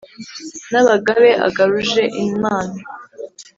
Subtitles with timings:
[0.71, 2.79] n’abagabe agaruje imana,